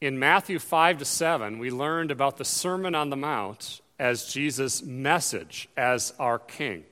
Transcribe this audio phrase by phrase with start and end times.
[0.00, 4.82] In Matthew 5 to 7, we learned about the Sermon on the Mount as Jesus'
[4.82, 6.84] message as our king.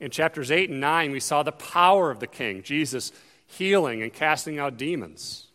[0.00, 3.12] In chapters 8 and 9, we saw the power of the king, Jesus
[3.46, 5.48] healing and casting out demons.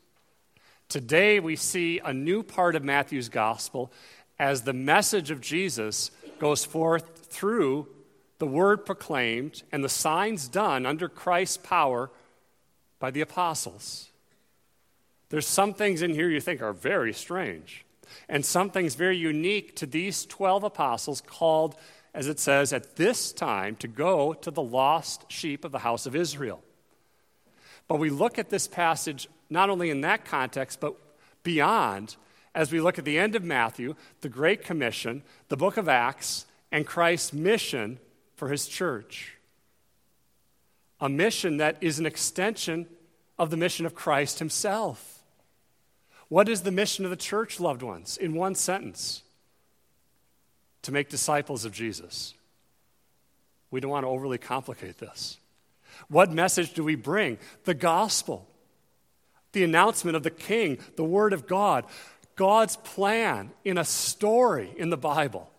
[0.89, 3.91] Today, we see a new part of Matthew's gospel
[4.37, 7.87] as the message of Jesus goes forth through
[8.37, 12.11] the word proclaimed and the signs done under Christ's power
[12.99, 14.10] by the apostles.
[15.31, 17.85] There's some things in here you think are very strange,
[18.27, 21.77] and some things very unique to these 12 apostles called,
[22.13, 26.05] as it says, at this time to go to the lost sheep of the house
[26.05, 26.61] of Israel.
[27.87, 30.95] But we look at this passage not only in that context, but
[31.43, 32.17] beyond
[32.53, 36.45] as we look at the end of Matthew, the Great Commission, the book of Acts,
[36.73, 37.99] and Christ's mission
[38.35, 39.37] for his church.
[40.99, 42.87] A mission that is an extension
[43.39, 45.10] of the mission of Christ himself.
[46.31, 48.15] What is the mission of the church, loved ones?
[48.15, 49.21] In one sentence
[50.83, 52.35] to make disciples of Jesus.
[53.69, 55.39] We don't want to overly complicate this.
[56.07, 57.37] What message do we bring?
[57.65, 58.47] The gospel,
[59.51, 61.83] the announcement of the king, the word of God,
[62.37, 65.51] God's plan in a story in the Bible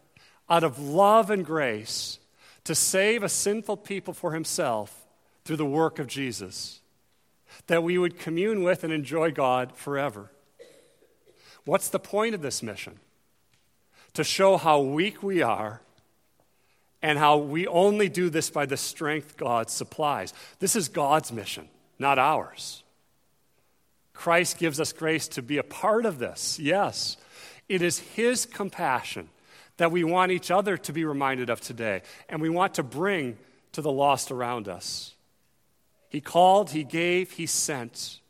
[0.49, 2.19] out of love and grace
[2.65, 5.05] to save a sinful people for himself
[5.45, 6.81] through the work of Jesus,
[7.67, 10.31] that we would commune with and enjoy God forever.
[11.65, 12.99] What's the point of this mission?
[14.15, 15.81] To show how weak we are
[17.03, 20.33] and how we only do this by the strength God supplies.
[20.61, 21.69] This is God's mission,
[21.99, 22.83] not ours.
[24.13, 27.17] Christ gives us grace to be a part of this, yes.
[27.69, 29.29] It is His compassion
[29.79, 33.37] that we want each other to be reminded of today, and we want to bring
[33.73, 35.15] to the lost around us.
[36.09, 38.21] He called, He gave, He sent.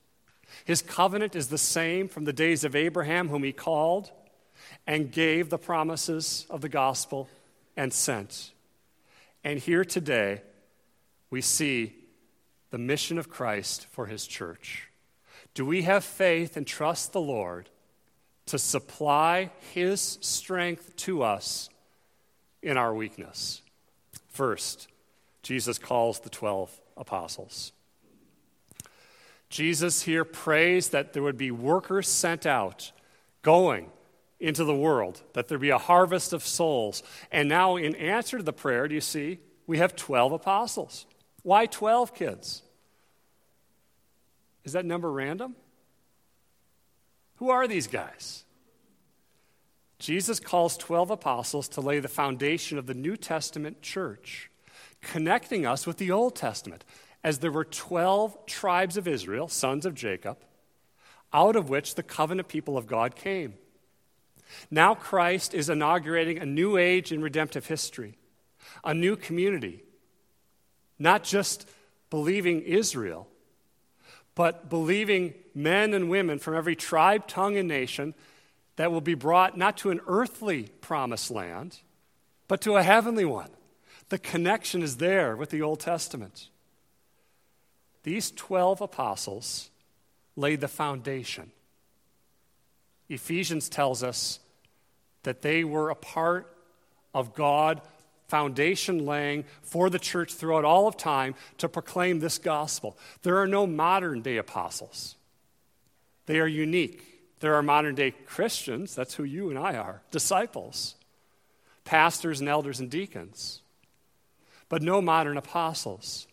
[0.64, 4.10] His covenant is the same from the days of Abraham, whom He called
[4.86, 7.28] and gave the promises of the gospel
[7.76, 8.52] and sent.
[9.44, 10.42] And here today,
[11.30, 11.94] we see
[12.70, 14.88] the mission of Christ for his church.
[15.54, 17.68] Do we have faith and trust the Lord
[18.46, 21.68] to supply his strength to us
[22.62, 23.62] in our weakness?
[24.28, 24.88] First,
[25.42, 27.72] Jesus calls the 12 apostles.
[29.52, 32.90] Jesus here prays that there would be workers sent out,
[33.42, 33.90] going
[34.40, 37.02] into the world, that there be a harvest of souls.
[37.30, 41.04] And now, in answer to the prayer, do you see, we have 12 apostles.
[41.42, 42.62] Why 12 kids?
[44.64, 45.54] Is that number random?
[47.36, 48.44] Who are these guys?
[49.98, 54.50] Jesus calls 12 apostles to lay the foundation of the New Testament church,
[55.02, 56.86] connecting us with the Old Testament,
[57.24, 60.38] as there were 12 tribes of Israel, sons of Jacob,
[61.32, 63.54] out of which the covenant people of God came.
[64.70, 68.18] Now Christ is inaugurating a new age in redemptive history,
[68.84, 69.82] a new community,
[70.98, 71.68] not just
[72.10, 73.28] believing Israel,
[74.34, 78.14] but believing men and women from every tribe, tongue, and nation
[78.76, 81.78] that will be brought not to an earthly promised land,
[82.48, 83.50] but to a heavenly one.
[84.08, 86.48] The connection is there with the Old Testament.
[88.02, 89.70] These 12 apostles
[90.36, 91.50] laid the foundation.
[93.08, 94.40] Ephesians tells us
[95.22, 96.56] that they were a part
[97.14, 97.80] of God
[98.28, 102.96] foundation laying for the church throughout all of time to proclaim this gospel.
[103.22, 105.16] There are no modern day apostles,
[106.26, 107.08] they are unique.
[107.40, 110.94] There are modern day Christians, that's who you and I are, disciples,
[111.84, 113.62] pastors and elders and deacons,
[114.68, 116.28] but no modern apostles.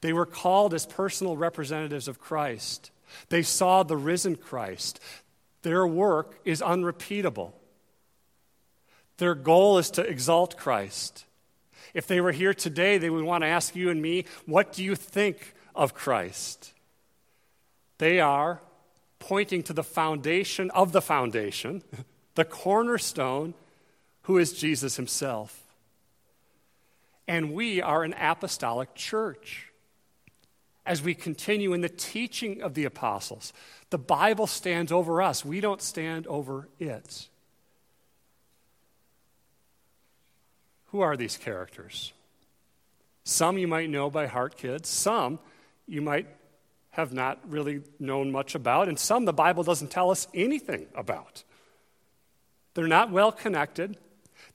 [0.00, 2.90] They were called as personal representatives of Christ.
[3.28, 5.00] They saw the risen Christ.
[5.62, 7.58] Their work is unrepeatable.
[9.16, 11.24] Their goal is to exalt Christ.
[11.94, 14.84] If they were here today, they would want to ask you and me, what do
[14.84, 16.72] you think of Christ?
[17.98, 18.60] They are
[19.18, 21.82] pointing to the foundation of the foundation,
[22.36, 23.54] the cornerstone,
[24.22, 25.62] who is Jesus himself.
[27.26, 29.67] And we are an apostolic church.
[30.88, 33.52] As we continue in the teaching of the apostles,
[33.90, 35.44] the Bible stands over us.
[35.44, 37.28] We don't stand over it.
[40.86, 42.14] Who are these characters?
[43.24, 44.88] Some you might know by heart, kids.
[44.88, 45.38] Some
[45.86, 46.26] you might
[46.92, 48.88] have not really known much about.
[48.88, 51.44] And some the Bible doesn't tell us anything about.
[52.72, 53.98] They're not well connected.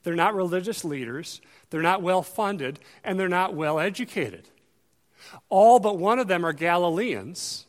[0.02, 1.42] They're not religious leaders.
[1.70, 2.80] They're not well funded.
[3.04, 4.50] And they're not well educated.
[5.50, 7.66] All but one of them are Galileans.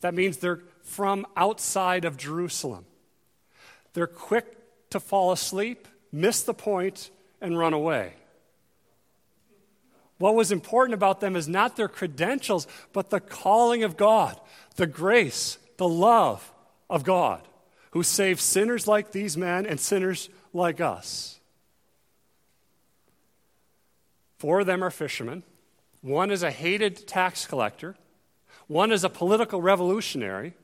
[0.00, 2.86] That means they're from outside of Jerusalem.
[3.92, 4.56] They're quick
[4.90, 7.10] to fall asleep, miss the point,
[7.40, 8.14] and run away.
[10.18, 14.40] What was important about them is not their credentials, but the calling of God,
[14.76, 16.52] the grace, the love
[16.88, 17.46] of God,
[17.90, 21.38] who saves sinners like these men and sinners like us.
[24.38, 25.42] Four of them are fishermen.
[26.00, 27.96] One is a hated tax collector.
[28.66, 30.54] One is a political revolutionary.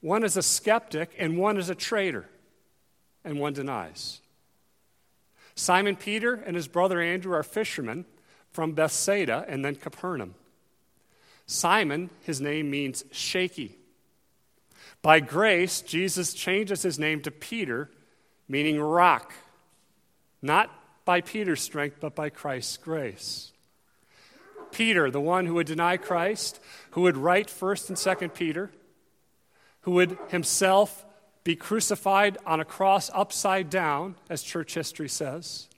[0.00, 1.14] One is a skeptic.
[1.18, 2.28] And one is a traitor.
[3.24, 4.20] And one denies.
[5.54, 8.06] Simon Peter and his brother Andrew are fishermen
[8.50, 10.34] from Bethsaida and then Capernaum.
[11.46, 13.76] Simon, his name means shaky.
[15.02, 17.90] By grace, Jesus changes his name to Peter,
[18.48, 19.32] meaning rock.
[20.42, 20.70] Not
[21.04, 23.52] by Peter's strength, but by Christ's grace.
[24.72, 28.70] Peter, the one who would deny Christ, who would write 1st and 2nd Peter,
[29.82, 31.04] who would himself
[31.44, 35.68] be crucified on a cross upside down, as church history says,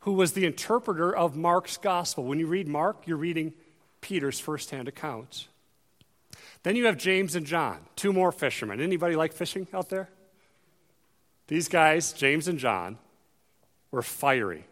[0.00, 2.24] who was the interpreter of Mark's gospel.
[2.24, 3.52] When you read Mark, you're reading
[4.00, 5.48] Peter's firsthand account.
[6.62, 8.80] Then you have James and John, two more fishermen.
[8.80, 10.08] Anybody like fishing out there?
[11.46, 12.98] These guys, James and John,
[13.90, 14.66] were fiery,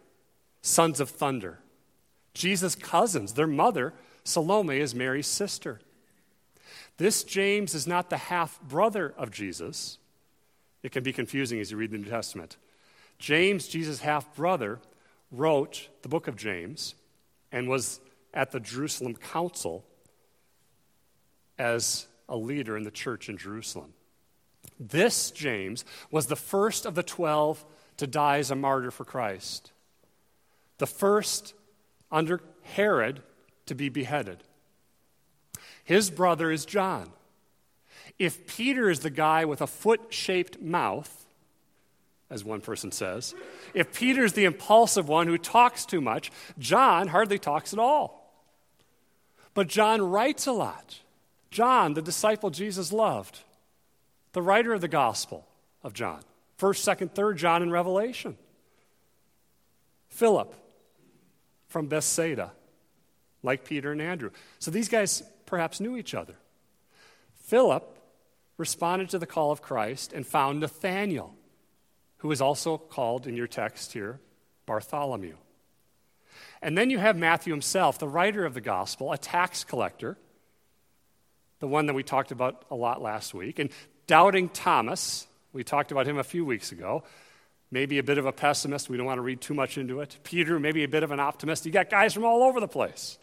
[0.63, 1.59] sons of thunder.
[2.37, 5.81] Jesus' cousins, their mother, Salome, is Mary's sister.
[6.99, 9.97] This James is not the half brother of Jesus.
[10.83, 12.59] It can be confusing as you read the New Testament.
[13.19, 14.81] James, Jesus' half brother,
[15.33, 16.95] wrote the book of James
[17.51, 18.01] and was
[18.35, 19.83] at the Jerusalem Council
[21.59, 23.95] as a leader in the church in Jerusalem.
[24.79, 27.65] This James was the first of the 12
[27.97, 29.73] to die as a martyr for Christ,
[30.77, 31.55] the first
[32.11, 33.23] under Herod
[33.67, 34.43] to be beheaded.
[35.85, 37.11] His brother is John.
[38.19, 41.27] If Peter is the guy with a foot shaped mouth,
[42.31, 43.35] as one person says,
[43.75, 48.33] if Peter's the impulsive one who talks too much, John hardly talks at all.
[49.55, 51.01] But John writes a lot.
[51.51, 53.41] John, the disciple Jesus loved,
[54.33, 55.47] the writer of the Gospel
[55.83, 56.21] of John,
[56.59, 58.37] 1st, 2nd, 3rd John in Revelation.
[60.09, 60.55] Philip
[61.69, 62.53] from Bethsaida,
[63.43, 64.31] like Peter and Andrew.
[64.59, 66.35] So these guys perhaps knew each other.
[67.45, 67.99] Philip
[68.57, 71.35] responded to the call of Christ and found Nathanael,
[72.19, 74.21] who is also called in your text here
[74.65, 75.37] Bartholomew.
[76.63, 80.17] And then you have Matthew himself, the writer of the gospel, a tax collector,
[81.61, 83.71] the one that we talked about a lot last week, and
[84.07, 87.05] doubting Thomas, we talked about him a few weeks ago,
[87.71, 88.89] maybe a bit of a pessimist.
[88.89, 90.19] We don't want to read too much into it.
[90.23, 91.67] Peter, maybe a bit of an optimist.
[91.67, 93.19] You got guys from all over the place.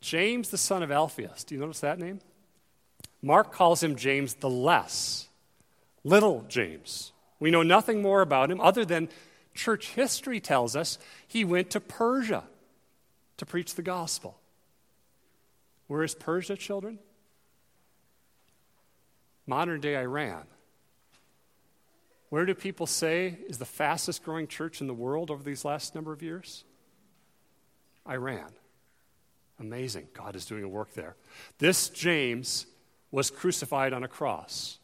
[0.00, 1.44] James, the son of Alphaeus.
[1.44, 2.20] Do you notice that name?
[3.22, 5.28] Mark calls him James the Less,
[6.04, 7.12] little James.
[7.40, 9.08] We know nothing more about him other than
[9.54, 12.44] church history tells us he went to Persia
[13.38, 14.38] to preach the gospel.
[15.88, 16.98] Where is Persia, children?
[19.46, 20.44] Modern day Iran.
[22.28, 25.94] Where do people say is the fastest growing church in the world over these last
[25.94, 26.64] number of years?
[28.08, 28.52] Iran.
[29.58, 30.08] Amazing.
[30.12, 31.16] God is doing a work there.
[31.58, 32.66] This James
[33.10, 34.78] was crucified on a cross.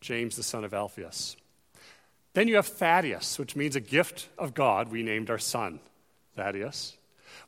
[0.00, 1.36] James, the son of Alphaeus.
[2.34, 4.92] Then you have Thaddeus, which means a gift of God.
[4.92, 5.80] We named our son
[6.36, 6.96] Thaddeus.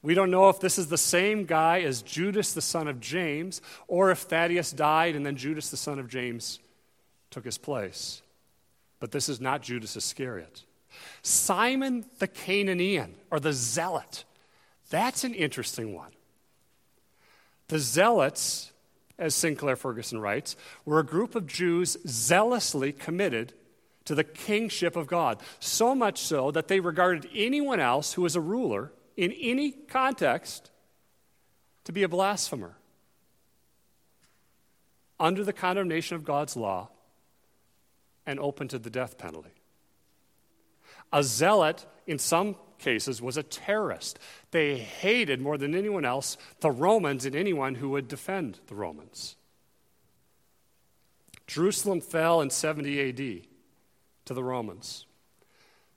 [0.03, 3.61] We don't know if this is the same guy as Judas, the son of James,
[3.87, 6.59] or if Thaddeus died and then Judas, the son of James,
[7.31, 8.23] took his place.
[9.01, 10.65] But this is not Judas Iscariot.
[11.23, 14.25] Simon the Cananaean, or the Zealot,
[14.91, 16.13] that's an interesting one.
[17.69, 18.73] The Zealots,
[19.19, 23.53] as Sinclair Ferguson writes, were a group of Jews zealously committed
[24.07, 28.37] to the kingship of God, so much so that they regarded anyone else who was
[28.37, 30.71] a ruler in any context
[31.85, 32.77] to be a blasphemer
[35.21, 36.89] under the condemnation of God's law
[38.29, 39.55] and open to the death penalty.
[41.15, 44.19] A zealot, in some cases, was a terrorist.
[44.51, 49.37] They hated more than anyone else the Romans and anyone who would defend the Romans.
[51.47, 53.47] Jerusalem fell in 70 AD
[54.27, 55.07] to the Romans.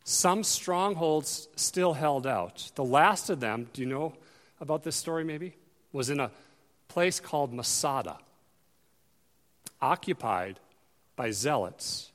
[0.05, 2.71] Some strongholds still held out.
[2.75, 4.13] The last of them, do you know
[4.61, 5.57] about this story maybe?
[5.91, 6.31] Was in a
[6.87, 8.19] place called Masada,
[9.81, 10.61] occupied
[11.17, 12.10] by zealots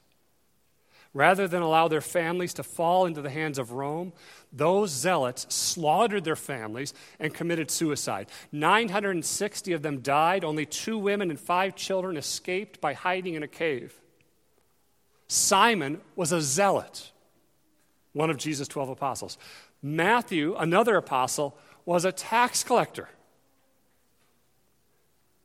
[1.16, 4.12] Rather than allow their families to fall into the hands of Rome,
[4.52, 8.28] those zealots slaughtered their families and committed suicide.
[8.52, 10.44] 960 of them died.
[10.44, 13.98] Only two women and five children escaped by hiding in a cave.
[15.26, 17.10] Simon was a zealot,
[18.12, 19.38] one of Jesus' 12 apostles.
[19.82, 21.56] Matthew, another apostle,
[21.86, 23.08] was a tax collector.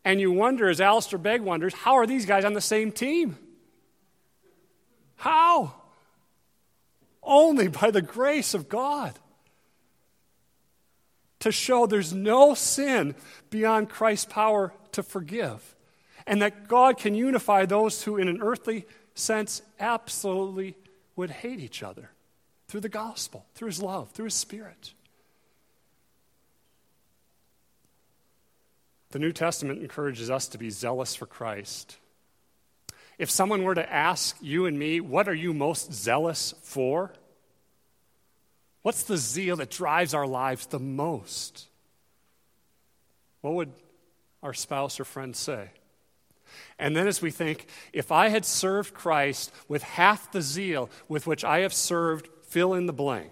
[0.03, 3.37] And you wonder, as Alistair Begg wonders, how are these guys on the same team?
[5.21, 5.75] How?
[7.33, 9.17] Only by the grace of God.
[11.39, 13.15] To show there's no sin
[13.49, 15.77] beyond Christ's power to forgive.
[16.27, 18.85] And that God can unify those who, in an earthly
[19.15, 20.75] sense, absolutely
[21.15, 22.09] would hate each other
[22.67, 24.93] through the gospel, through his love, through his spirit.
[29.11, 31.95] The New Testament encourages us to be zealous for Christ.
[33.17, 37.13] If someone were to ask you and me, what are you most zealous for?
[38.81, 41.67] What's the zeal that drives our lives the most?
[43.41, 43.71] What would
[44.41, 45.69] our spouse or friend say?
[46.77, 51.27] And then, as we think, if I had served Christ with half the zeal with
[51.27, 53.31] which I have served, fill in the blank.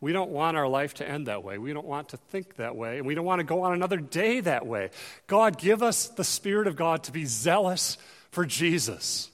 [0.00, 1.58] We don't want our life to end that way.
[1.58, 2.98] We don't want to think that way.
[2.98, 4.90] And we don't want to go on another day that way.
[5.26, 7.96] God, give us the Spirit of God to be zealous
[8.30, 9.30] for Jesus.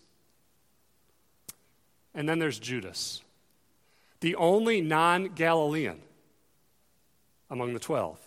[2.14, 3.22] And then there's Judas,
[4.20, 6.00] the only non Galilean
[7.50, 8.18] among the 12.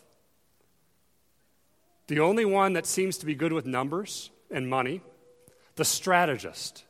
[2.07, 5.01] The only one that seems to be good with numbers and money,
[5.75, 6.83] the strategist.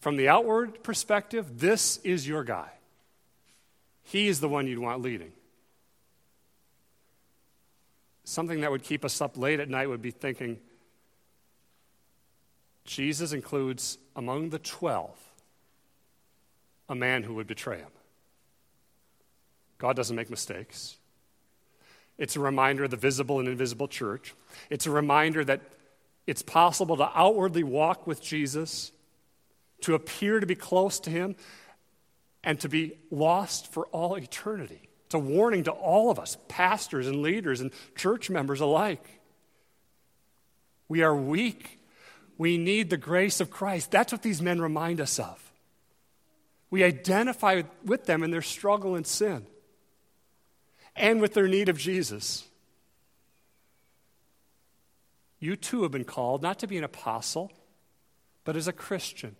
[0.00, 2.70] From the outward perspective, this is your guy.
[4.02, 5.32] He is the one you'd want leading.
[8.24, 10.58] Something that would keep us up late at night would be thinking
[12.84, 15.10] Jesus includes among the 12
[16.90, 17.88] a man who would betray him.
[19.78, 20.96] God doesn't make mistakes.
[22.18, 24.34] It's a reminder of the visible and invisible church.
[24.68, 25.62] It's a reminder that
[26.26, 28.92] it's possible to outwardly walk with Jesus,
[29.82, 31.36] to appear to be close to him,
[32.44, 34.88] and to be lost for all eternity.
[35.06, 39.20] It's a warning to all of us, pastors and leaders and church members alike.
[40.88, 41.78] We are weak.
[42.36, 43.90] We need the grace of Christ.
[43.90, 45.49] That's what these men remind us of.
[46.70, 49.46] We identify with them in their struggle and sin
[50.94, 52.46] and with their need of Jesus.
[55.40, 57.50] You too have been called not to be an apostle,
[58.44, 59.36] but as a Christian.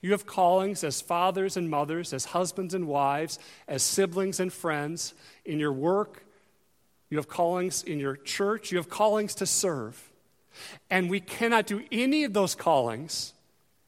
[0.00, 5.14] You have callings as fathers and mothers, as husbands and wives, as siblings and friends,
[5.44, 6.24] in your work.
[7.08, 8.70] You have callings in your church.
[8.70, 10.10] You have callings to serve.
[10.90, 13.32] And we cannot do any of those callings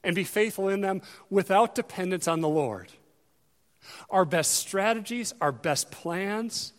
[0.05, 2.91] and be faithful in them without dependence on the Lord.
[4.09, 6.71] Our best strategies, our best plans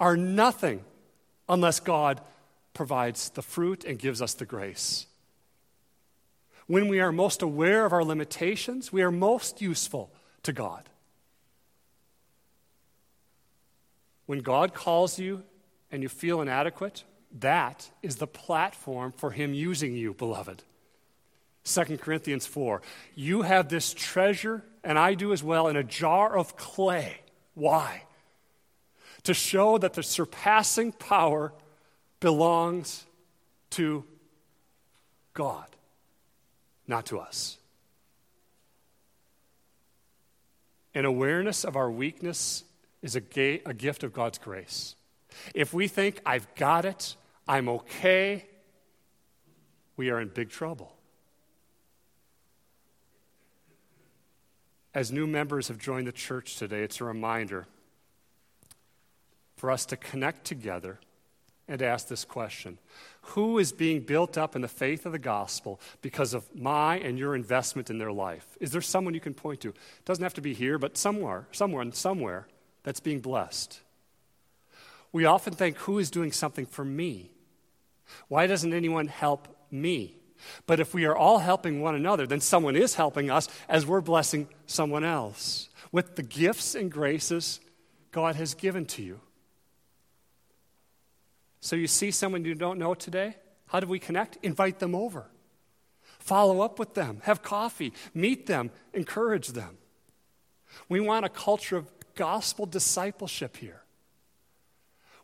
[0.00, 0.84] are nothing
[1.48, 2.20] unless God
[2.72, 5.06] provides the fruit and gives us the grace.
[6.66, 10.12] When we are most aware of our limitations, we are most useful
[10.44, 10.88] to God.
[14.26, 15.42] When God calls you
[15.90, 17.04] and you feel inadequate,
[17.40, 20.62] that is the platform for Him using you, beloved.
[21.74, 22.82] 2 Corinthians 4.
[23.14, 27.20] You have this treasure, and I do as well, in a jar of clay.
[27.54, 28.04] Why?
[29.24, 31.52] To show that the surpassing power
[32.20, 33.04] belongs
[33.70, 34.04] to
[35.34, 35.66] God
[36.88, 37.58] not to us.
[40.94, 42.64] An awareness of our weakness
[43.02, 44.96] is a, ga- a gift of God's grace.
[45.54, 47.14] If we think, I've got it,
[47.46, 48.46] I'm okay,
[49.96, 50.97] we are in big trouble.
[54.98, 57.68] As new members have joined the church today, it's a reminder
[59.54, 60.98] for us to connect together
[61.68, 62.78] and ask this question
[63.20, 67.16] Who is being built up in the faith of the gospel because of my and
[67.16, 68.44] your investment in their life?
[68.58, 69.68] Is there someone you can point to?
[69.68, 72.48] It doesn't have to be here, but somewhere, someone, somewhere
[72.82, 73.80] that's being blessed.
[75.12, 77.30] We often think, Who is doing something for me?
[78.26, 80.17] Why doesn't anyone help me?
[80.66, 84.00] But if we are all helping one another, then someone is helping us as we're
[84.00, 87.60] blessing someone else with the gifts and graces
[88.10, 89.20] God has given to you.
[91.60, 93.36] So you see someone you don't know today?
[93.66, 94.38] How do we connect?
[94.42, 95.26] Invite them over.
[96.18, 97.20] Follow up with them.
[97.24, 97.92] Have coffee.
[98.14, 98.70] Meet them.
[98.94, 99.78] Encourage them.
[100.88, 103.82] We want a culture of gospel discipleship here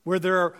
[0.05, 0.57] where there are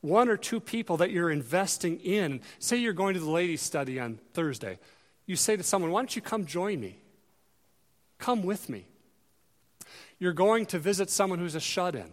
[0.00, 2.40] one or two people that you're investing in.
[2.58, 4.78] Say you're going to the ladies' study on Thursday.
[5.26, 6.98] you say to someone, Why don't you come join me?
[8.18, 8.86] Come with me.
[10.18, 12.10] You're going to visit someone who's a shut in.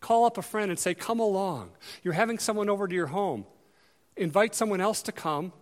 [0.00, 1.70] Call up a friend and say, Come along.
[2.02, 3.46] You're having someone over to your home.
[4.16, 5.52] Invite someone else to come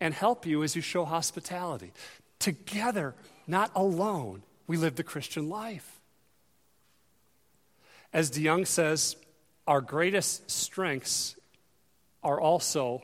[0.00, 1.92] and help you as you show hospitality.
[2.38, 3.14] Together,
[3.46, 6.00] not alone, we live the Christian life.
[8.12, 9.16] As DeYoung says,
[9.66, 11.36] our greatest strengths
[12.22, 13.02] are also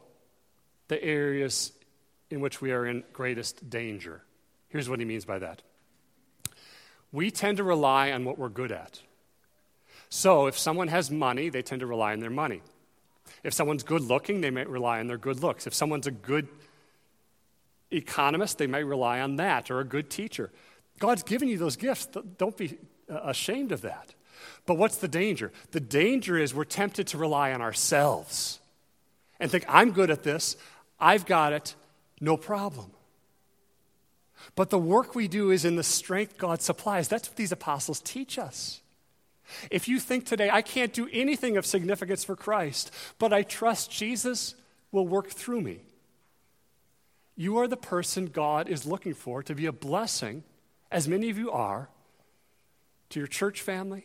[0.89, 1.73] the areas
[2.31, 4.23] in which we are in greatest danger.
[4.69, 5.63] Here's what he means by that
[7.11, 9.01] we tend to rely on what we're good at.
[10.11, 12.63] So if someone has money, they tend to rely on their money.
[13.43, 15.67] If someone's good looking, they might rely on their good looks.
[15.67, 16.49] If someone's a good
[17.91, 20.51] economist, they might rely on that, or a good teacher.
[20.99, 22.09] God's given you those gifts.
[22.37, 22.79] Don't be
[23.11, 24.15] uh, ashamed of that.
[24.69, 25.51] But what's the danger?
[25.71, 28.61] The danger is we're tempted to rely on ourselves
[29.41, 30.59] and think, I'm good at this,
[31.01, 31.75] I've got it,
[32.21, 32.91] no problem.
[34.55, 37.09] But the work we do is in the strength God supplies.
[37.09, 38.83] That's what these apostles teach us.
[39.71, 43.91] If you think today, I can't do anything of significance for Christ, but I trust
[43.91, 44.55] Jesus
[44.93, 45.81] will work through me,
[47.37, 50.45] you are the person God is looking for to be a blessing,
[50.93, 51.89] as many of you are,
[53.09, 54.05] to your church family,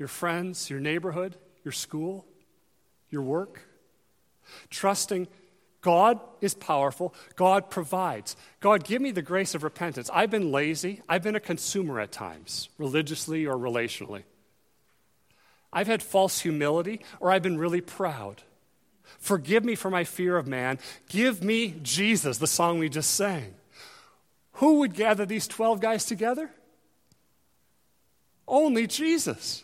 [0.00, 2.26] your friends, your neighborhood, your school,
[3.10, 3.60] your work.
[4.70, 5.28] Trusting
[5.82, 7.14] God is powerful.
[7.36, 8.36] God provides.
[8.60, 10.10] God, give me the grace of repentance.
[10.12, 11.02] I've been lazy.
[11.08, 14.24] I've been a consumer at times, religiously or relationally.
[15.72, 18.42] I've had false humility, or I've been really proud.
[19.18, 20.78] Forgive me for my fear of man.
[21.08, 23.54] Give me Jesus, the song we just sang.
[24.54, 26.50] Who would gather these 12 guys together?
[28.48, 29.62] Only Jesus.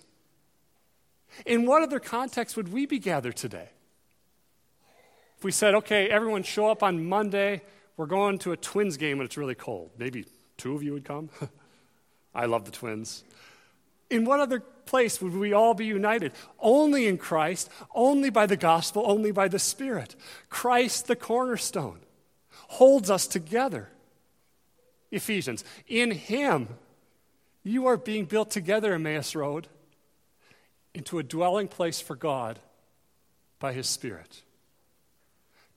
[1.45, 3.69] In what other context would we be gathered today?
[5.37, 7.63] If we said, okay, everyone show up on Monday,
[7.97, 9.91] we're going to a Twins game and it's really cold.
[9.99, 10.25] Maybe
[10.57, 11.29] two of you would come.
[12.35, 13.25] I love the Twins.
[14.09, 16.33] In what other place would we all be united?
[16.59, 20.15] Only in Christ, only by the gospel, only by the Spirit.
[20.49, 22.01] Christ, the cornerstone,
[22.69, 23.91] holds us together.
[25.11, 25.65] Ephesians.
[25.89, 26.69] In Him,
[27.63, 29.69] you are being built together, Emmaus Road,
[30.97, 32.59] into a dwelling place for God
[33.59, 34.43] by His Spirit.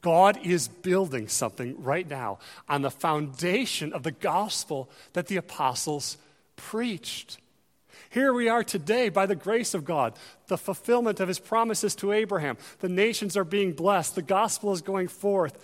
[0.02, 6.18] God is building something right now on the foundation of the gospel that the apostles
[6.56, 7.38] preached.
[8.10, 10.14] Here we are today by the grace of God,
[10.48, 12.58] the fulfillment of his promises to Abraham.
[12.80, 15.58] The nations are being blessed, the gospel is going forth.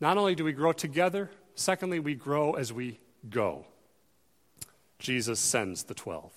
[0.00, 3.66] Not only do we grow together, secondly, we grow as we go.
[4.98, 6.32] Jesus sends the 12.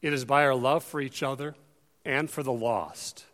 [0.00, 1.54] It is by our love for each other
[2.04, 3.24] and for the lost,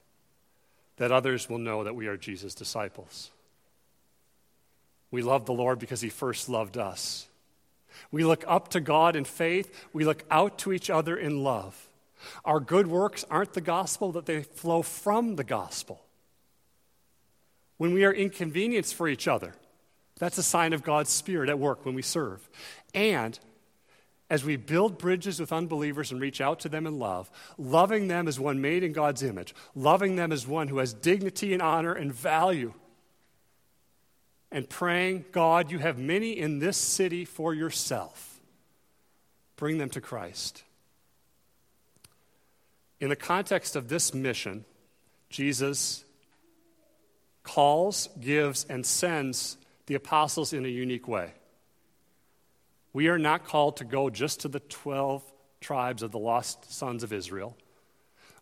[0.97, 3.31] that others will know that we are Jesus' disciples.
[5.11, 7.29] We love the Lord because he first loved us.
[8.11, 11.89] We look up to God in faith, we look out to each other in love.
[12.45, 16.03] Our good works aren't the gospel, that they flow from the gospel.
[17.77, 19.55] When we are inconvenienced for each other,
[20.19, 22.49] that's a sign of God's Spirit at work when we serve.
[22.95, 23.39] And
[24.31, 28.27] as we build bridges with unbelievers and reach out to them in love, loving them
[28.27, 31.93] as one made in God's image, loving them as one who has dignity and honor
[31.93, 32.73] and value,
[34.51, 38.41] and praying, God, you have many in this city for yourself.
[39.57, 40.63] Bring them to Christ.
[43.01, 44.65] In the context of this mission,
[45.29, 46.05] Jesus
[47.43, 51.33] calls, gives, and sends the apostles in a unique way.
[52.95, 55.23] We are not called to go just to the 12
[55.61, 57.57] tribes of the lost sons of Israel.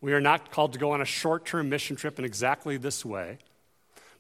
[0.01, 3.05] We are not called to go on a short term mission trip in exactly this
[3.05, 3.39] way.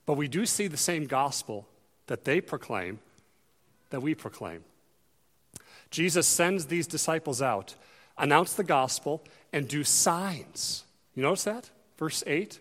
[0.07, 1.69] But we do see the same gospel
[2.07, 2.99] that they proclaim
[3.91, 4.65] that we proclaim.
[5.91, 7.75] Jesus sends these disciples out,
[8.17, 10.85] announce the gospel, and do signs.
[11.15, 11.71] You notice that?
[11.99, 12.59] Verse 8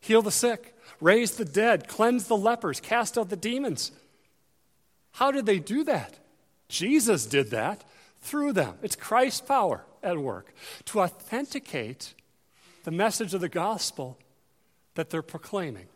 [0.00, 3.92] heal the sick, raise the dead, cleanse the lepers, cast out the demons.
[5.12, 6.18] How did they do that?
[6.72, 7.84] Jesus did that
[8.22, 8.78] through them.
[8.82, 10.54] It's Christ's power at work
[10.86, 12.14] to authenticate
[12.84, 14.18] the message of the gospel
[14.94, 15.88] that they're proclaiming.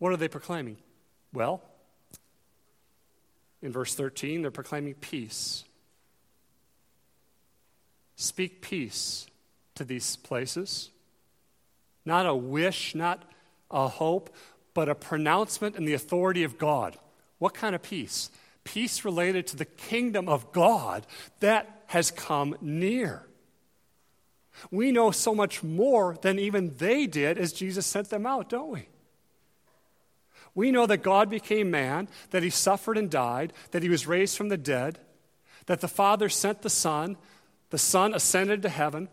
[0.00, 0.78] What are they proclaiming?
[1.32, 1.62] Well,
[3.62, 5.62] in verse 13, they're proclaiming peace.
[8.16, 9.28] Speak peace
[9.76, 10.90] to these places.
[12.04, 13.22] Not a wish, not
[13.70, 14.34] a hope,
[14.74, 16.96] but a pronouncement in the authority of God.
[17.38, 18.28] What kind of peace?
[18.64, 21.06] Peace related to the kingdom of God
[21.40, 23.26] that has come near.
[24.70, 28.70] We know so much more than even they did as Jesus sent them out, don't
[28.70, 28.88] we?
[30.54, 34.36] We know that God became man, that he suffered and died, that he was raised
[34.36, 35.00] from the dead,
[35.66, 37.16] that the Father sent the Son,
[37.70, 39.08] the Son ascended to heaven,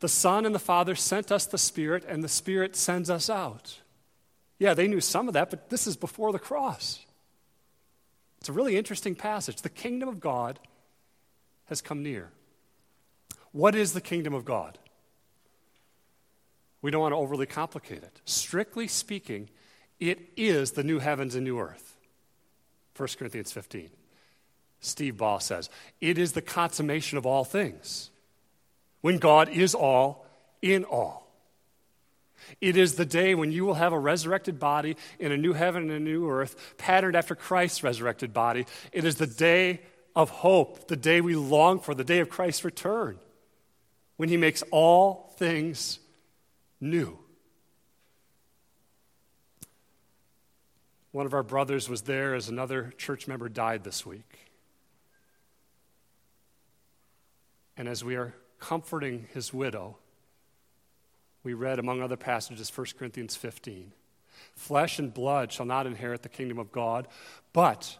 [0.00, 3.80] the Son and the Father sent us the Spirit, and the Spirit sends us out.
[4.58, 7.05] Yeah, they knew some of that, but this is before the cross.
[8.46, 9.62] It's a really interesting passage.
[9.62, 10.60] The kingdom of God
[11.64, 12.30] has come near.
[13.50, 14.78] What is the kingdom of God?
[16.80, 18.20] We don't want to overly complicate it.
[18.24, 19.50] Strictly speaking,
[19.98, 21.96] it is the new heavens and new earth.
[22.96, 23.90] 1 Corinthians 15.
[24.78, 25.68] Steve Ball says,
[26.00, 28.12] It is the consummation of all things.
[29.00, 30.24] When God is all
[30.62, 31.25] in all.
[32.60, 35.84] It is the day when you will have a resurrected body in a new heaven
[35.84, 38.66] and a new earth, patterned after Christ's resurrected body.
[38.92, 39.80] It is the day
[40.14, 43.18] of hope, the day we long for, the day of Christ's return,
[44.16, 45.98] when he makes all things
[46.80, 47.18] new.
[51.12, 54.38] One of our brothers was there as another church member died this week.
[57.76, 59.98] And as we are comforting his widow,
[61.46, 63.92] we read, among other passages, 1 Corinthians 15.
[64.54, 67.08] Flesh and blood shall not inherit the kingdom of God,
[67.52, 67.96] but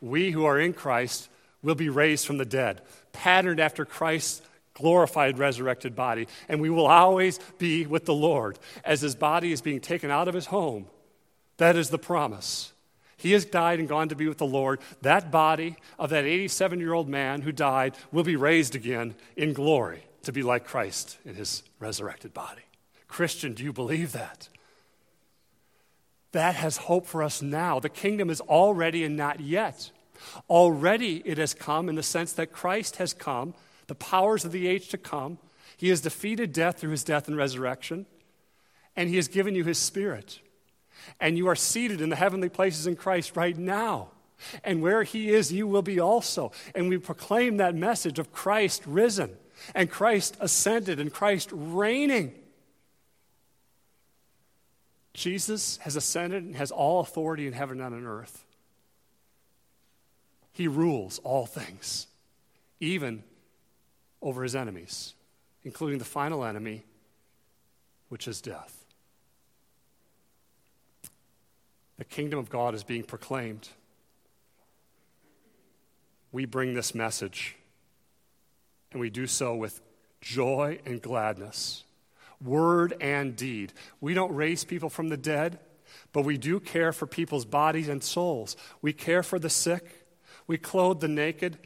[0.00, 1.28] we who are in Christ
[1.62, 4.42] will be raised from the dead, patterned after Christ's
[4.74, 6.26] glorified, resurrected body.
[6.48, 10.28] And we will always be with the Lord as his body is being taken out
[10.28, 10.86] of his home
[11.60, 12.72] that is the promise.
[13.18, 14.80] He has died and gone to be with the Lord.
[15.02, 19.52] That body of that 87 year old man who died will be raised again in
[19.52, 22.62] glory to be like Christ in his resurrected body.
[23.10, 24.48] Christian, do you believe that?
[26.32, 27.80] That has hope for us now.
[27.80, 29.90] The kingdom is already and not yet.
[30.48, 33.54] Already it has come in the sense that Christ has come,
[33.88, 35.38] the powers of the age to come.
[35.76, 38.06] He has defeated death through his death and resurrection,
[38.94, 40.40] and he has given you his spirit
[41.18, 44.08] and you are seated in the heavenly places in Christ right now.
[44.64, 46.52] And where He is, you will be also.
[46.74, 49.36] And we proclaim that message of Christ risen,
[49.74, 52.34] and Christ ascended, and Christ reigning.
[55.12, 58.44] Jesus has ascended and has all authority in heaven and on earth.
[60.52, 62.06] He rules all things,
[62.80, 63.24] even
[64.22, 65.14] over his enemies,
[65.64, 66.84] including the final enemy,
[68.08, 68.84] which is death.
[71.98, 73.68] The kingdom of God is being proclaimed.
[76.32, 77.56] We bring this message,
[78.92, 79.80] and we do so with
[80.20, 81.84] joy and gladness,
[82.42, 83.72] word and deed.
[84.00, 85.58] We don't raise people from the dead,
[86.12, 88.56] but we do care for people's bodies and souls.
[88.82, 90.06] We care for the sick,
[90.46, 91.58] we clothe the naked,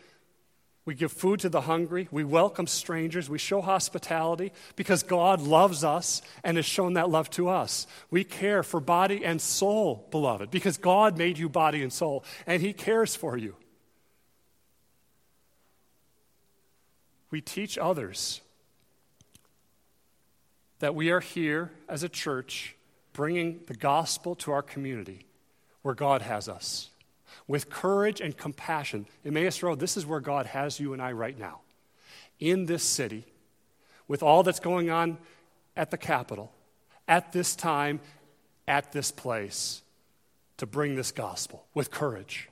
[0.87, 2.09] we give food to the hungry.
[2.11, 3.31] We welcome strangers.
[3.31, 7.87] We show hospitality because God loves us and has shown that love to us.
[8.11, 12.61] We care for body and soul, beloved, because God made you body and soul and
[12.61, 13.57] He cares for you.
[17.31, 18.43] We teach others
[20.85, 22.77] that we are here as a church
[23.15, 25.25] bringing the gospel to our community
[25.81, 26.91] where God has us
[27.49, 29.07] with courage and compassion.
[29.25, 31.61] Emmaus Road, this is where God has you and I right now.
[32.39, 33.25] In this city,
[34.09, 35.17] with all that's going on
[35.75, 36.53] at the Capitol,
[37.09, 37.99] at this time,
[38.69, 39.81] at this place,
[40.59, 42.51] to bring this gospel with courage.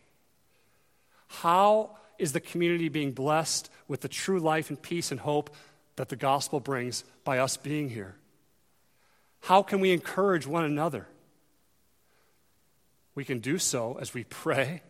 [1.29, 5.55] How is the community being blessed with the true life and peace and hope
[5.97, 8.17] that the gospel brings by us being here?
[9.43, 11.07] How can we encourage one another?
[13.15, 14.83] We can do so as we pray,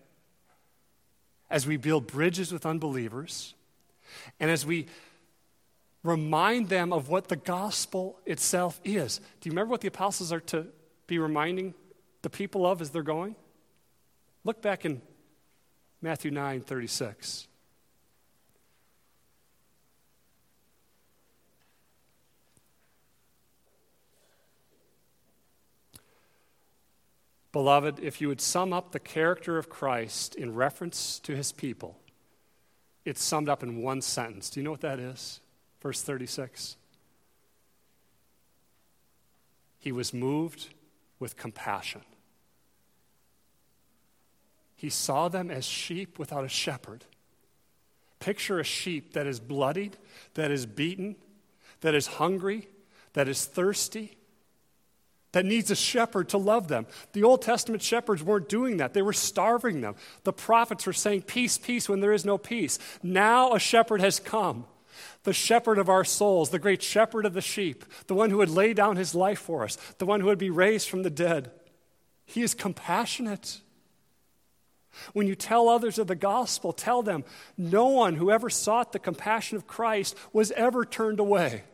[1.51, 3.55] as we build bridges with unbelievers,
[4.38, 4.87] and as we
[6.03, 9.19] remind them of what the gospel itself is.
[9.41, 10.67] Do you remember what the apostles are to
[11.07, 11.75] be reminding
[12.21, 13.37] the people of as they're going?
[14.45, 15.01] Look back in
[16.03, 17.49] Matthew 9 36.
[27.53, 31.99] Beloved, if you would sum up the character of Christ in reference to his people,
[33.05, 34.49] it's summed up in one sentence.
[34.49, 35.41] Do you know what that is?
[35.83, 36.77] Verse 36.
[39.79, 40.69] He was moved
[41.19, 42.03] with compassion.
[44.75, 47.05] He saw them as sheep without a shepherd.
[48.19, 49.97] Picture a sheep that is bloodied,
[50.35, 51.17] that is beaten,
[51.83, 52.69] that is hungry,
[53.12, 54.17] that is thirsty,
[55.33, 56.87] that needs a shepherd to love them.
[57.12, 59.97] The Old Testament shepherds weren't doing that, they were starving them.
[60.25, 62.79] The prophets were saying, Peace, peace, when there is no peace.
[63.03, 64.66] Now a shepherd has come,
[65.25, 68.51] the shepherd of our souls, the great shepherd of the sheep, the one who would
[68.51, 71.51] lay down his life for us, the one who would be raised from the dead.
[72.25, 73.61] He is compassionate.
[75.14, 77.25] When you tell others of the gospel, tell them
[77.57, 81.64] no one who ever sought the compassion of Christ was ever turned away.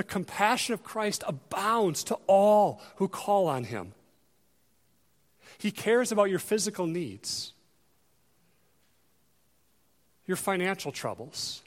[0.00, 3.92] The compassion of Christ abounds to all who call on him.
[5.58, 7.52] He cares about your physical needs
[10.24, 11.60] your financial troubles,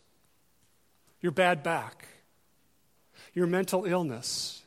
[1.22, 2.08] your bad back,
[3.36, 4.64] your mental illness,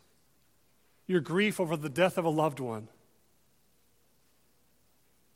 [1.09, 2.87] your grief over the death of a loved one.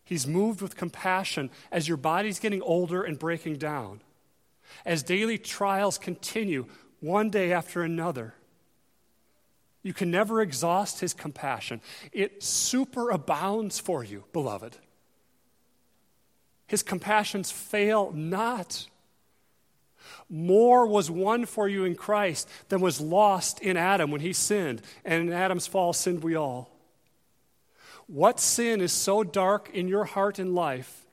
[0.04, 4.02] He's moved with compassion as your body's getting older and breaking down.
[4.86, 6.66] As daily trials continue,
[7.00, 8.34] one day after another,
[9.82, 11.80] you can never exhaust his compassion.
[12.12, 14.76] It superabounds for you, beloved.
[16.66, 18.86] His compassions fail not.
[20.28, 24.82] More was won for you in Christ than was lost in Adam when he sinned,
[25.04, 26.70] and in Adam's fall sinned we all.
[28.06, 31.06] What sin is so dark in your heart and life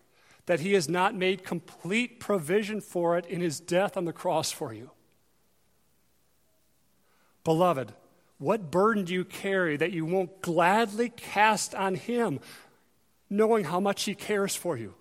[0.46, 4.52] that he has not made complete provision for it in his death on the cross
[4.52, 4.92] for you?
[7.48, 7.94] Beloved,
[8.40, 12.42] what burden do you carry that you won't gladly cast on him,
[13.30, 14.94] knowing how much he cares for you?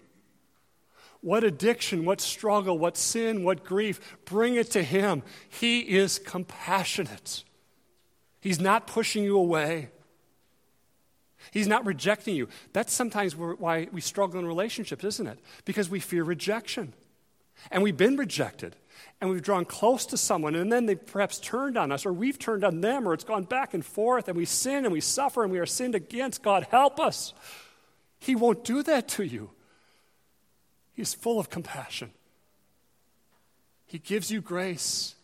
[1.27, 5.25] what addiction, what struggle, what sin, what grief, bring it to Him.
[5.49, 7.43] He is compassionate.
[8.41, 9.89] He's not pushing you away.
[11.51, 12.49] He's not rejecting you.
[12.73, 15.41] That's sometimes why we struggle in relationships, isn't it?
[15.65, 16.93] Because we fear rejection.
[17.73, 18.77] And we've been rejected.
[19.21, 22.39] And we've drawn close to someone, and then they've perhaps turned on us, or we've
[22.39, 25.43] turned on them, or it's gone back and forth, and we sin and we suffer
[25.43, 26.43] and we are sinned against.
[26.43, 27.33] God, help us.
[28.19, 29.51] He won't do that to you.
[30.93, 32.11] He's full of compassion.
[33.87, 35.15] He gives you grace.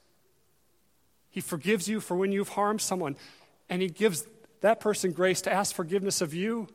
[1.31, 3.17] He forgives you for when you've harmed someone,
[3.69, 4.27] and He gives
[4.61, 6.69] that person grace to ask forgiveness of you.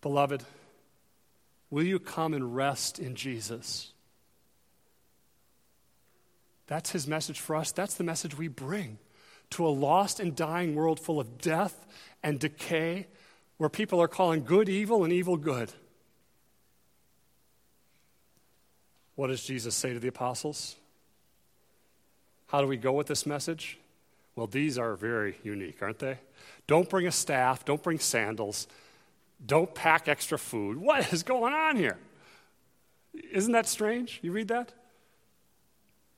[0.00, 0.42] Beloved,
[1.72, 3.92] will you come and rest in Jesus?
[6.68, 7.72] That's His message for us.
[7.72, 8.98] That's the message we bring
[9.50, 11.86] to a lost and dying world full of death
[12.22, 13.08] and decay
[13.56, 15.72] where people are calling good evil and evil good.
[19.14, 20.76] What does Jesus say to the apostles?
[22.48, 23.78] How do we go with this message?
[24.36, 26.18] Well, these are very unique, aren't they?
[26.66, 28.66] Don't bring a staff, don't bring sandals,
[29.44, 30.78] don't pack extra food.
[30.78, 31.98] What is going on here?
[33.32, 34.20] Isn't that strange?
[34.22, 34.72] You read that?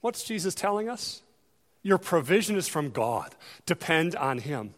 [0.01, 1.23] What's Jesus telling us?
[1.83, 3.35] Your provision is from God.
[3.67, 4.75] Depend on Him.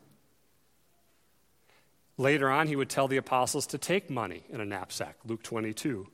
[2.18, 6.06] Later on, he would tell the apostles to take money in a knapsack, Luke 22.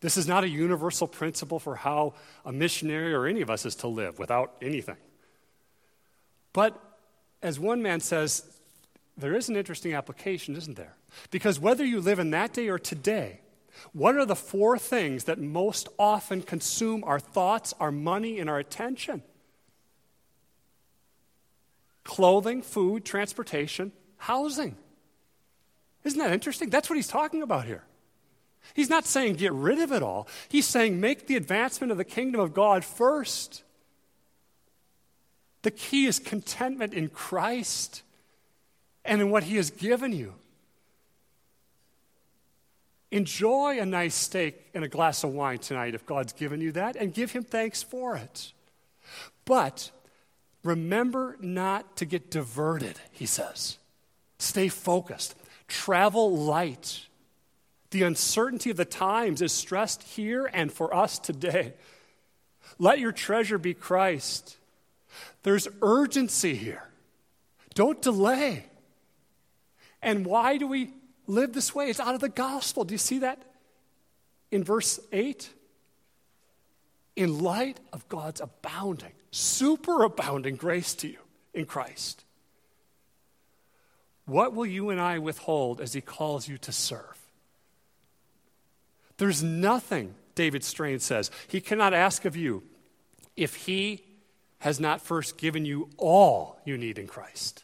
[0.00, 3.74] This is not a universal principle for how a missionary or any of us is
[3.76, 4.96] to live without anything.
[6.52, 6.80] But
[7.42, 8.44] as one man says,
[9.16, 10.94] there is an interesting application, isn't there?
[11.30, 13.40] Because whether you live in that day or today,
[13.92, 18.58] what are the four things that most often consume our thoughts, our money, and our
[18.58, 19.22] attention?
[22.04, 24.76] Clothing, food, transportation, housing.
[26.04, 26.70] Isn't that interesting?
[26.70, 27.82] That's what he's talking about here.
[28.74, 30.26] He's not saying get rid of it all.
[30.48, 33.62] He's saying make the advancement of the kingdom of God first.
[35.62, 38.02] The key is contentment in Christ
[39.04, 40.34] and in what he has given you.
[43.14, 46.96] Enjoy a nice steak and a glass of wine tonight if God's given you that,
[46.96, 48.52] and give him thanks for it.
[49.44, 49.92] But
[50.64, 53.78] remember not to get diverted, he says.
[54.40, 55.36] Stay focused.
[55.68, 57.06] Travel light.
[57.92, 61.74] The uncertainty of the times is stressed here and for us today.
[62.80, 64.56] Let your treasure be Christ.
[65.44, 66.88] There's urgency here.
[67.74, 68.64] Don't delay.
[70.02, 70.90] And why do we
[71.26, 71.88] live this way?
[71.90, 72.84] It's out of the gospel.
[72.84, 73.42] Do you see that
[74.50, 75.48] in verse 8?
[77.16, 81.18] In light of God's abounding, superabounding grace to you
[81.52, 82.24] in Christ.
[84.26, 87.18] What will you and I withhold as he calls you to serve?
[89.16, 92.62] There's nothing, David Strain says, he cannot ask of you
[93.36, 94.02] if he
[94.58, 97.63] has not first given you all you need in Christ.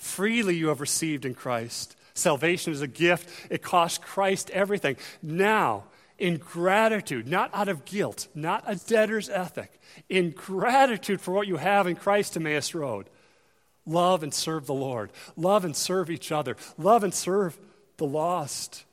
[0.00, 1.94] Freely you have received in Christ.
[2.14, 4.96] Salvation is a gift, it costs Christ everything.
[5.22, 5.84] Now,
[6.18, 11.58] in gratitude, not out of guilt, not a debtor's ethic, in gratitude for what you
[11.58, 13.10] have in Christ, Emmaus Road
[13.84, 15.10] Love and serve the Lord.
[15.36, 16.56] Love and serve each other.
[16.78, 17.58] Love and serve
[17.98, 18.84] the lost.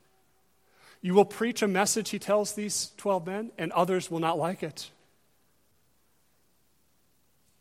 [1.01, 4.61] You will preach a message, he tells these 12 men, and others will not like
[4.61, 4.91] it.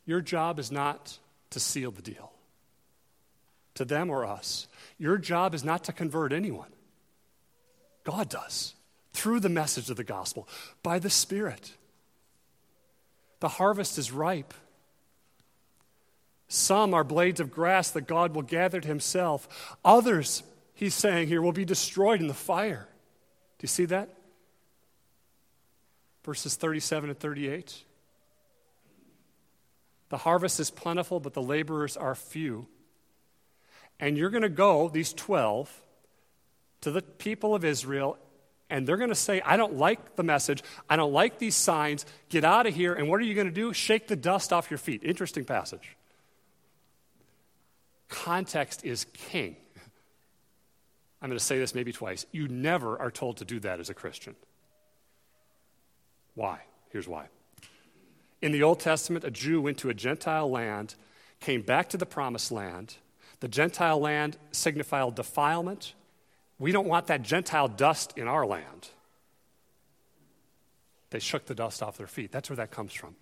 [0.05, 1.19] Your job is not
[1.51, 2.33] to seal the deal
[3.77, 4.67] to them or us.
[4.99, 6.73] Your job is not to convert anyone,
[8.05, 8.75] God does
[9.13, 10.49] through the message of the gospel
[10.83, 11.73] by the Spirit.
[13.41, 14.55] The harvest is ripe.
[16.49, 19.77] Some are blades of grass that God will gather to himself.
[19.85, 20.43] Others,
[20.75, 22.89] he's saying here, will be destroyed in the fire.
[23.59, 24.11] Do you see that?
[26.25, 27.83] Verses 37 and 38.
[30.09, 32.69] The harvest is plentiful, but the laborers are few.
[33.99, 35.83] And you're going to go, these 12,
[36.83, 38.19] to the people of Israel,
[38.69, 40.63] and they're going to say, I don't like the message.
[40.91, 42.05] I don't like these signs.
[42.29, 42.95] Get out of here.
[42.95, 43.73] And what are you going to do?
[43.73, 45.03] Shake the dust off your feet.
[45.05, 45.97] Interesting passage.
[48.09, 49.57] Context is king.
[51.23, 52.27] I'm going to say this maybe twice.
[52.33, 54.35] You never are told to do that as a Christian.
[56.35, 56.61] Why?
[56.91, 57.27] Here's why.
[58.43, 60.95] In the Old Testament, a Jew went to a Gentile land,
[61.41, 62.97] came back to the promised land.
[63.41, 65.95] The Gentile land signified defilement.
[66.59, 68.89] We don't want that Gentile dust in our land.
[71.11, 72.33] They shook the dust off their feet.
[72.33, 73.15] That's where that comes from.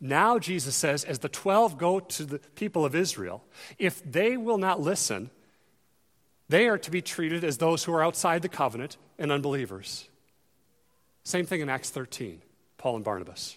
[0.00, 3.44] Now, Jesus says, as the 12 go to the people of Israel,
[3.78, 5.30] if they will not listen,
[6.48, 10.08] they are to be treated as those who are outside the covenant and unbelievers.
[11.24, 12.42] Same thing in Acts 13,
[12.76, 13.56] Paul and Barnabas.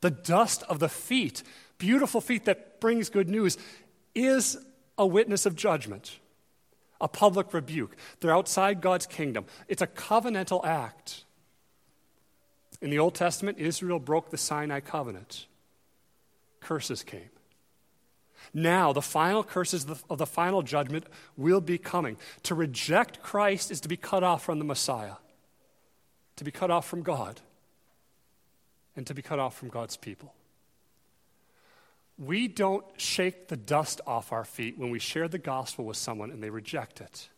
[0.00, 1.42] The dust of the feet,
[1.78, 3.56] beautiful feet that brings good news,
[4.14, 4.58] is
[4.96, 6.18] a witness of judgment,
[7.00, 7.96] a public rebuke.
[8.20, 9.46] They're outside God's kingdom.
[9.68, 11.24] It's a covenantal act.
[12.80, 15.46] In the Old Testament, Israel broke the Sinai covenant.
[16.60, 17.30] Curses came.
[18.52, 22.16] Now, the final curses of the final judgment will be coming.
[22.44, 25.14] To reject Christ is to be cut off from the Messiah,
[26.36, 27.40] to be cut off from God,
[28.96, 30.34] and to be cut off from God's people.
[32.18, 36.30] We don't shake the dust off our feet when we share the gospel with someone
[36.30, 37.28] and they reject it.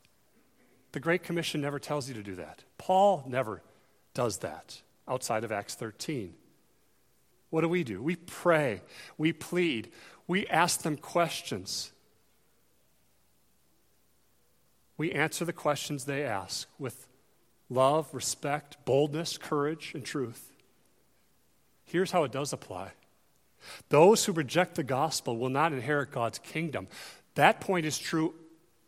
[0.92, 2.64] The Great Commission never tells you to do that.
[2.78, 3.62] Paul never
[4.14, 6.34] does that outside of Acts 13.
[7.50, 8.02] What do we do?
[8.02, 8.82] We pray,
[9.16, 9.92] we plead,
[10.26, 11.92] we ask them questions.
[14.98, 17.06] We answer the questions they ask with
[17.68, 20.52] love, respect, boldness, courage, and truth.
[21.84, 22.92] Here's how it does apply
[23.88, 26.88] those who reject the gospel will not inherit God's kingdom.
[27.34, 28.34] That point is true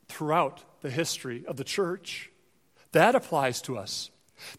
[0.09, 2.31] throughout the history of the church.
[2.93, 4.11] That applies to us.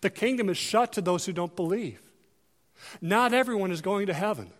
[0.01, 2.01] The kingdom is shut to those who don't believe.
[3.01, 4.51] Not everyone is going to heaven.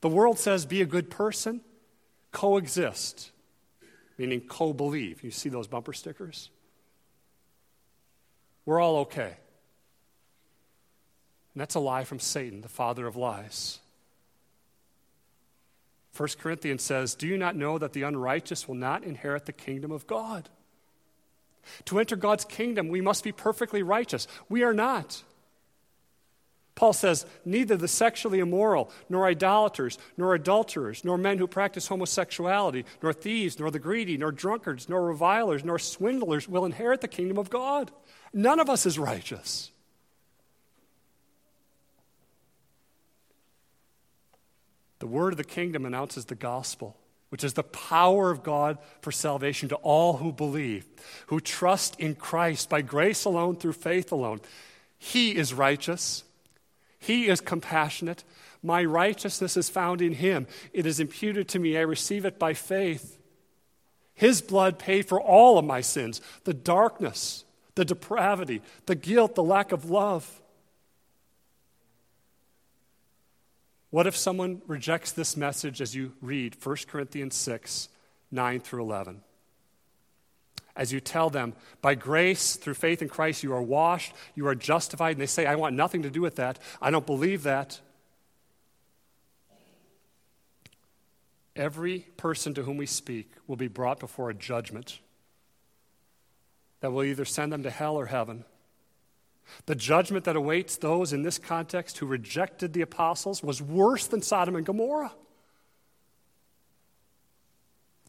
[0.00, 1.60] The world says be a good person,
[2.32, 3.30] coexist,
[4.18, 5.22] meaning co believe.
[5.22, 6.50] You see those bumper stickers?
[8.64, 9.36] We're all okay.
[11.54, 13.78] And that's a lie from Satan, the father of lies.
[16.16, 19.90] 1 Corinthians says, Do you not know that the unrighteous will not inherit the kingdom
[19.90, 20.48] of God?
[21.86, 24.26] To enter God's kingdom, we must be perfectly righteous.
[24.48, 25.22] We are not.
[26.74, 32.84] Paul says, Neither the sexually immoral, nor idolaters, nor adulterers, nor men who practice homosexuality,
[33.02, 37.38] nor thieves, nor the greedy, nor drunkards, nor revilers, nor swindlers will inherit the kingdom
[37.38, 37.90] of God.
[38.32, 39.71] None of us is righteous.
[45.02, 46.96] The word of the kingdom announces the gospel,
[47.30, 50.86] which is the power of God for salvation to all who believe,
[51.26, 54.40] who trust in Christ by grace alone through faith alone.
[55.00, 56.22] He is righteous,
[57.00, 58.22] He is compassionate.
[58.62, 60.46] My righteousness is found in Him.
[60.72, 61.76] It is imputed to me.
[61.76, 63.18] I receive it by faith.
[64.14, 69.42] His blood paid for all of my sins the darkness, the depravity, the guilt, the
[69.42, 70.40] lack of love.
[73.92, 77.90] What if someone rejects this message as you read 1 Corinthians 6
[78.30, 79.20] 9 through 11?
[80.74, 81.52] As you tell them,
[81.82, 85.44] by grace, through faith in Christ, you are washed, you are justified, and they say,
[85.44, 87.82] I want nothing to do with that, I don't believe that.
[91.54, 95.00] Every person to whom we speak will be brought before a judgment
[96.80, 98.46] that will either send them to hell or heaven.
[99.66, 104.22] The judgment that awaits those in this context who rejected the apostles was worse than
[104.22, 105.12] Sodom and Gomorrah.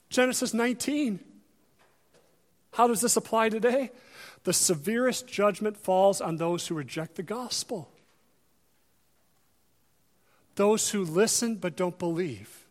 [0.09, 1.19] Genesis 19.
[2.73, 3.91] How does this apply today?
[4.43, 7.91] The severest judgment falls on those who reject the gospel,
[10.55, 12.65] those who listen but don't believe,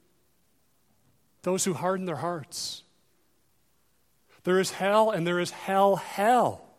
[1.42, 2.82] those who harden their hearts.
[4.44, 6.71] There is hell, and there is hell, hell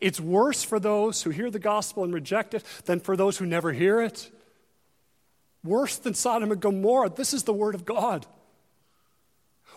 [0.00, 3.46] It's worse for those who hear the gospel and reject it than for those who
[3.46, 4.30] never hear it.
[5.64, 7.10] Worse than Sodom and Gomorrah.
[7.10, 8.26] This is the word of God.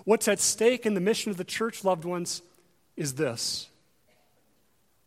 [0.04, 2.42] What's at stake in the mission of the church, loved ones,
[2.96, 3.70] is this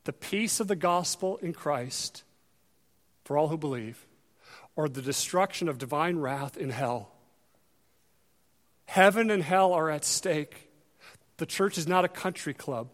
[0.05, 2.23] the peace of the gospel in Christ
[3.25, 4.07] for all who believe,
[4.75, 7.13] or the destruction of divine wrath in hell.
[8.87, 10.71] Heaven and hell are at stake.
[11.37, 12.89] The church is not a country club.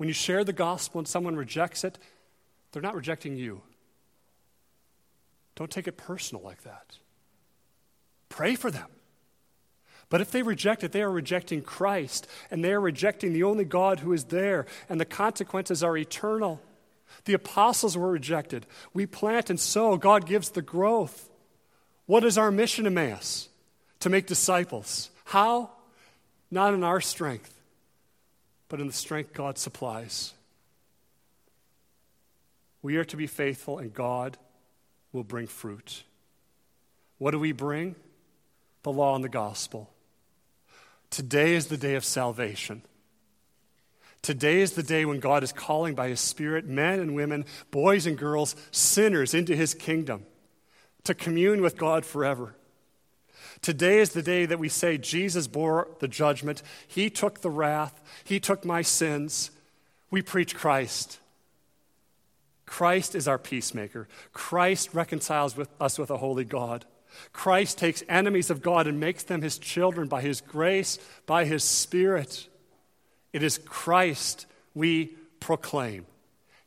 [0.00, 1.98] When you share the gospel and someone rejects it,
[2.72, 3.60] they're not rejecting you.
[5.56, 6.96] Don't take it personal like that.
[8.30, 8.88] Pray for them.
[10.08, 13.66] But if they reject it, they are rejecting Christ, and they are rejecting the only
[13.66, 16.62] God who is there, and the consequences are eternal.
[17.26, 18.64] The apostles were rejected.
[18.94, 21.28] We plant and sow, God gives the growth.
[22.06, 23.50] What is our mission, Emmaus?
[23.98, 25.10] To make disciples.
[25.26, 25.72] How?
[26.50, 27.59] Not in our strength,
[28.70, 30.32] but in the strength God supplies.
[32.80, 34.38] We are to be faithful, and God
[35.12, 36.04] will bring fruit.
[37.18, 37.96] What do we bring?
[38.82, 39.90] The law and the gospel.
[41.10, 42.80] Today is the day of salvation.
[44.22, 48.06] Today is the day when God is calling by His Spirit men and women, boys
[48.06, 50.24] and girls, sinners into His kingdom
[51.04, 52.54] to commune with God forever.
[53.62, 58.00] Today is the day that we say Jesus bore the judgment, He took the wrath,
[58.24, 59.50] He took my sins.
[60.10, 61.20] We preach Christ.
[62.66, 64.08] Christ is our peacemaker.
[64.32, 66.84] Christ reconciles with us with a holy God.
[67.32, 71.64] Christ takes enemies of God and makes them his children by his grace, by his
[71.64, 72.48] spirit.
[73.32, 76.06] It is Christ we proclaim.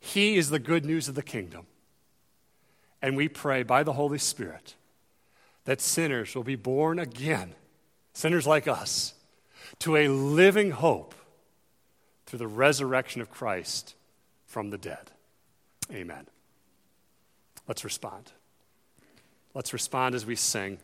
[0.00, 1.66] He is the good news of the kingdom.
[3.00, 4.74] And we pray by the Holy Spirit
[5.64, 7.54] that sinners will be born again,
[8.12, 9.14] sinners like us,
[9.80, 11.14] to a living hope
[12.26, 13.94] through the resurrection of Christ
[14.46, 15.10] from the dead.
[15.92, 16.26] Amen.
[17.66, 18.32] Let's respond.
[19.54, 20.78] Let's respond as we sing.